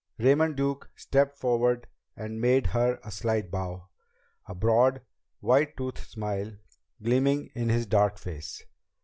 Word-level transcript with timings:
Raymond 0.17 0.55
Duke 0.57 0.89
stepped 0.95 1.37
forward 1.37 1.85
and 2.17 2.41
made 2.41 2.65
her 2.65 2.99
a 3.03 3.11
slight 3.11 3.51
bow, 3.51 3.89
a 4.47 4.55
broad 4.55 5.01
white 5.41 5.77
toothed 5.77 6.09
smile 6.09 6.53
gleaming 7.03 7.51
in 7.53 7.69
his 7.69 7.85
dark 7.85 8.17
face. 8.17 8.63